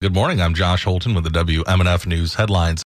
[0.00, 0.40] Good morning.
[0.40, 2.84] I'm Josh Holton with the WMNF News headlines.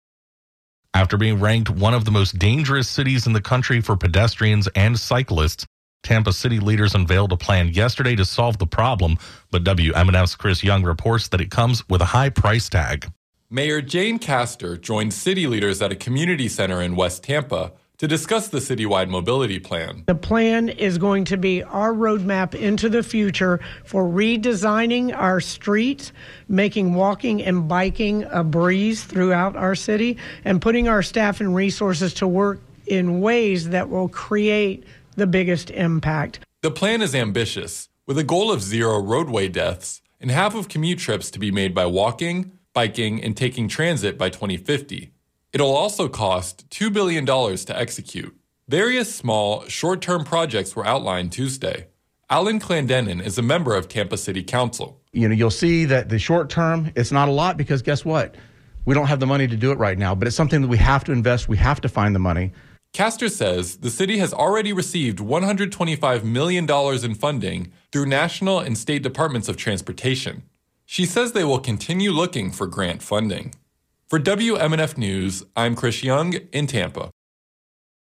[0.94, 5.00] After being ranked one of the most dangerous cities in the country for pedestrians and
[5.00, 5.66] cyclists,
[6.04, 9.18] Tampa City leaders unveiled a plan yesterday to solve the problem,
[9.50, 13.12] but WMNF's Chris Young reports that it comes with a high price tag.
[13.50, 18.48] Mayor Jane Castor joined city leaders at a community center in West Tampa to discuss
[18.48, 20.04] the citywide mobility plan.
[20.08, 26.12] The plan is going to be our roadmap into the future for redesigning our streets,
[26.48, 32.14] making walking and biking a breeze throughout our city, and putting our staff and resources
[32.16, 36.40] to work in ways that will create the biggest impact.
[36.62, 41.00] The plan is ambitious, with a goal of zero roadway deaths and half of commute
[41.00, 45.12] trips to be made by walking, biking, and taking transit by 2050.
[45.52, 48.36] It'll also cost $2 billion to execute.
[48.68, 51.88] Various small, short term projects were outlined Tuesday.
[52.30, 55.02] Alan Clendenin is a member of Tampa City Council.
[55.12, 58.36] You know, you'll see that the short term, it's not a lot because guess what?
[58.86, 60.78] We don't have the money to do it right now, but it's something that we
[60.78, 61.50] have to invest.
[61.50, 62.52] We have to find the money.
[62.94, 66.70] Castor says the city has already received $125 million
[67.04, 70.44] in funding through national and state departments of transportation.
[70.86, 73.54] She says they will continue looking for grant funding.
[74.10, 77.12] For WMNF News, I'm Chris Young in Tampa.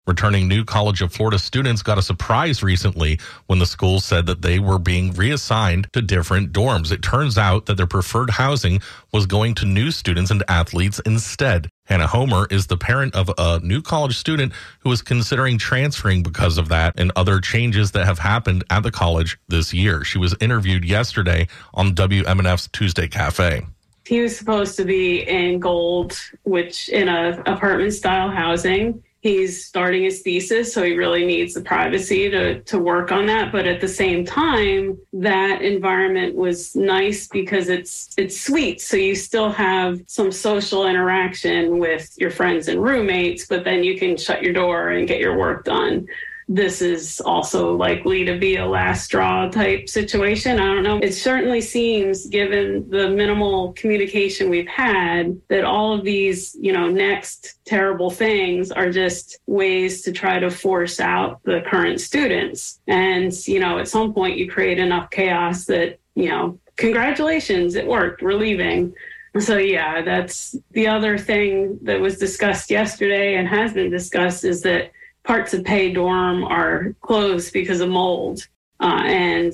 [0.08, 4.42] Returning new College of Florida students got a surprise recently when the school said that
[4.42, 6.92] they were being reassigned to different dorms.
[6.92, 8.82] It turns out that their preferred housing
[9.14, 11.70] was going to new students and athletes instead.
[11.86, 16.58] Hannah Homer is the parent of a new college student who is considering transferring because
[16.58, 20.04] of that and other changes that have happened at the college this year.
[20.04, 23.62] She was interviewed yesterday on WMNF's Tuesday Cafe
[24.06, 29.04] he was supposed to be in gold, which in a apartment style housing.
[29.22, 33.52] He's starting his thesis, so he really needs the privacy to, to work on that.
[33.52, 38.82] But at the same time, that environment was nice because it's it's suite.
[38.82, 44.00] So you still have some social interaction with your friends and roommates, but then you
[44.00, 46.08] can shut your door and get your work done
[46.54, 50.60] this is also likely to be a last straw type situation.
[50.60, 51.00] I don't know.
[51.02, 56.90] It certainly seems, given the minimal communication we've had, that all of these, you know,
[56.90, 62.82] next terrible things are just ways to try to force out the current students.
[62.86, 67.88] And, you know, at some point you create enough chaos that, you know, congratulations, it
[67.88, 68.94] worked, we're leaving.
[69.40, 74.64] So, yeah, that's the other thing that was discussed yesterday and has been discussed is
[74.64, 74.92] that
[75.24, 78.48] parts of Pei Dorm are closed because of mold.
[78.80, 79.54] Uh, and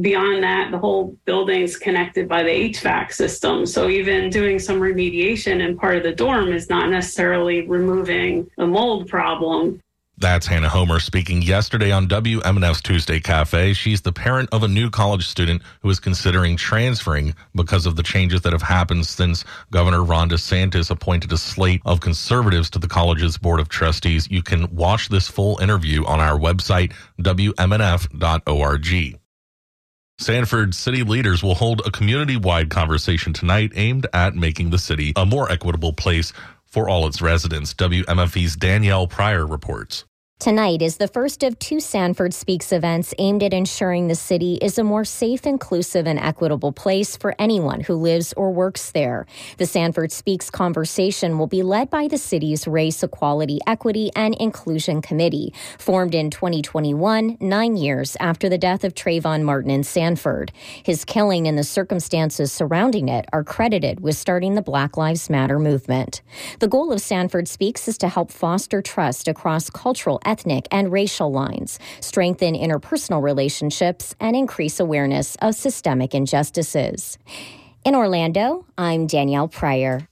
[0.00, 3.66] beyond that, the whole building's connected by the HVAC system.
[3.66, 8.66] So even doing some remediation in part of the dorm is not necessarily removing the
[8.66, 9.82] mold problem.
[10.18, 13.72] That's Hannah Homer speaking yesterday on WMNF's Tuesday Cafe.
[13.72, 18.04] She's the parent of a new college student who is considering transferring because of the
[18.04, 22.88] changes that have happened since Governor Ron DeSantis appointed a slate of conservatives to the
[22.88, 24.30] college's board of trustees.
[24.30, 29.18] You can watch this full interview on our website, WMNF.org.
[30.18, 35.12] Sanford city leaders will hold a community wide conversation tonight aimed at making the city
[35.16, 36.32] a more equitable place
[36.72, 37.74] for all its residents.
[37.74, 40.04] WMFE's Danielle Prieur reports.
[40.42, 44.76] Tonight is the first of two Sanford Speaks events aimed at ensuring the city is
[44.76, 49.24] a more safe, inclusive, and equitable place for anyone who lives or works there.
[49.58, 55.00] The Sanford Speaks conversation will be led by the city's Race, Equality, Equity, and Inclusion
[55.00, 60.50] Committee, formed in 2021, nine years after the death of Trayvon Martin in Sanford.
[60.82, 65.60] His killing and the circumstances surrounding it are credited with starting the Black Lives Matter
[65.60, 66.20] movement.
[66.58, 71.30] The goal of Sanford Speaks is to help foster trust across cultural ethnic and racial
[71.30, 77.18] lines, strengthen interpersonal relationships, and increase awareness of systemic injustices.
[77.84, 80.08] In Orlando, I'm Danielle Prieur.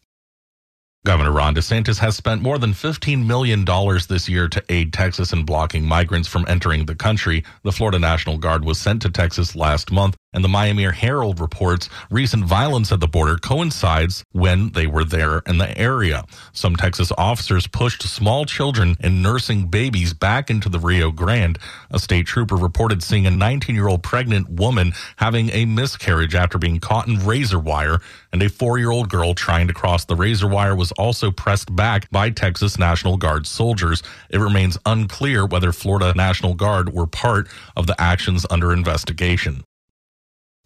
[1.06, 3.64] Governor Ron DeSantis has spent more than $15 million
[4.06, 7.42] this year to aid Texas in blocking migrants from entering the country.
[7.62, 11.88] The Florida National Guard was sent to Texas last month and the Miami Herald reports
[12.10, 16.24] recent violence at the border coincides when they were there in the area.
[16.52, 21.58] Some Texas officers pushed small children and nursing babies back into the Rio Grande.
[21.90, 26.58] A state trooper reported seeing a 19 year old pregnant woman having a miscarriage after
[26.58, 27.98] being caught in razor wire,
[28.32, 31.74] and a four year old girl trying to cross the razor wire was also pressed
[31.74, 34.02] back by Texas National Guard soldiers.
[34.30, 39.64] It remains unclear whether Florida National Guard were part of the actions under investigation.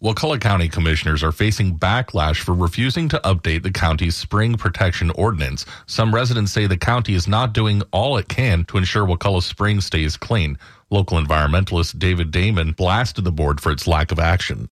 [0.01, 5.65] Wakulla County commissioners are facing backlash for refusing to update the county's spring protection ordinance.
[5.85, 9.79] Some residents say the county is not doing all it can to ensure Wakulla Spring
[9.79, 10.57] stays clean.
[10.89, 14.67] Local environmentalist David Damon blasted the board for its lack of action.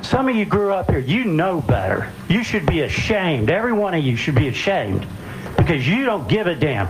[0.00, 1.00] some of you grew up here.
[1.00, 2.10] You know better.
[2.30, 3.50] You should be ashamed.
[3.50, 5.06] Every one of you should be ashamed
[5.58, 6.88] because you don't give a damn.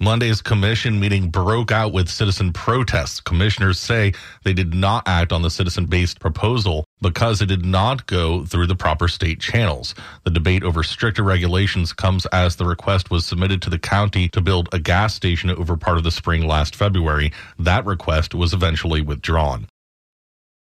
[0.00, 3.20] Monday's commission meeting broke out with citizen protests.
[3.20, 4.12] Commissioners say
[4.42, 8.66] they did not act on the citizen based proposal because it did not go through
[8.66, 9.94] the proper state channels.
[10.24, 14.40] The debate over stricter regulations comes as the request was submitted to the county to
[14.40, 17.32] build a gas station over part of the spring last February.
[17.58, 19.68] That request was eventually withdrawn.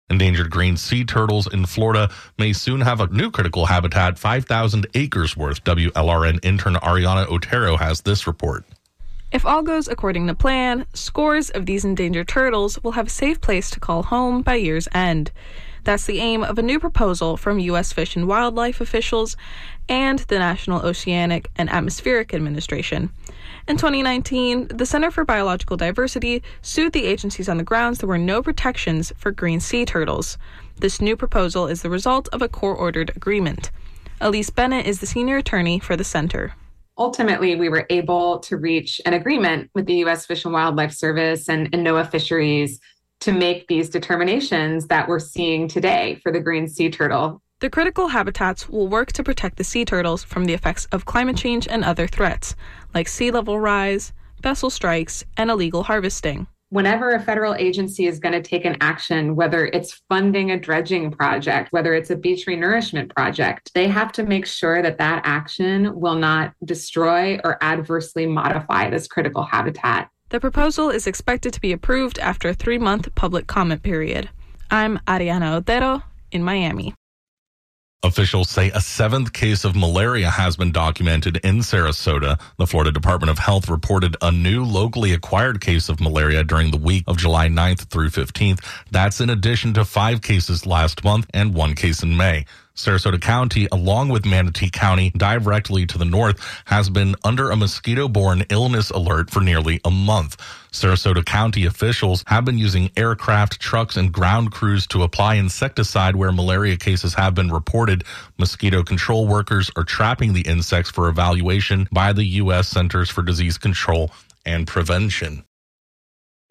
[0.10, 5.36] Endangered green sea turtles in Florida may soon have a new critical habitat 5,000 acres
[5.36, 5.64] worth.
[5.64, 8.66] WLRN intern Ariana Otero has this report.
[9.32, 13.42] If all goes according to plan, scores of these endangered turtles will have a safe
[13.42, 15.32] place to call home by year's end.
[15.86, 17.94] That's the aim of a new proposal from U.S.
[17.94, 19.38] Fish and Wildlife officials
[19.88, 23.12] and the National Oceanic and Atmospheric Administration.
[23.68, 28.18] In 2019, the Center for Biological Diversity sued the agencies on the grounds there were
[28.18, 30.40] no protections for green sea turtles.
[30.78, 33.70] This new proposal is the result of a court ordered agreement.
[34.20, 36.56] Elise Bennett is the senior attorney for the center
[36.98, 40.26] ultimately we were able to reach an agreement with the U.S.
[40.26, 42.80] Fish and Wildlife Service and, and NOAA Fisheries
[43.26, 47.42] to make these determinations that we're seeing today for the green sea turtle.
[47.60, 51.36] The critical habitats will work to protect the sea turtles from the effects of climate
[51.36, 52.56] change and other threats,
[52.94, 58.34] like sea level rise, vessel strikes, and illegal harvesting whenever a federal agency is going
[58.34, 63.10] to take an action, whether it's funding a dredging project, whether it's a beach renourishment
[63.16, 68.90] project, they have to make sure that that action will not destroy or adversely modify
[68.90, 70.10] this critical habitat.
[70.36, 74.28] The proposal is expected to be approved after a three month public comment period.
[74.70, 76.94] I'm Ariana Otero in Miami.
[78.04, 82.38] Officials say a seventh case of malaria has been documented in Sarasota.
[82.58, 86.78] The Florida Department of Health reported a new locally acquired case of malaria during the
[86.78, 88.60] week of July 9th through 15th.
[88.92, 92.46] That's in addition to five cases last month and one case in May.
[92.76, 98.10] Sarasota County, along with Manatee County, directly to the north, has been under a mosquito
[98.10, 100.36] borne illness alert for nearly a month.
[100.74, 106.34] Sarasota County officials have been using aircraft, trucks, and ground crews to apply insecticide where
[106.34, 108.04] malaria cases have been reported.
[108.38, 112.68] Mosquito control workers are trapping the insects for evaluation by the U.S.
[112.68, 114.12] Centers for Disease Control
[114.46, 115.46] and Prevention.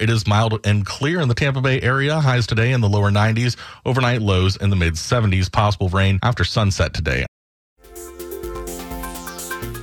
[0.00, 2.19] It is mild and clear in the Tampa Bay area.
[2.19, 3.56] Highs today in the lower 90s.
[3.87, 5.50] Overnight lows in the mid 70s.
[5.52, 7.26] Possible rain after sunset today.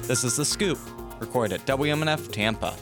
[0.08, 0.78] This is The Scoop,
[1.22, 2.76] recorded at WMNF Tampa.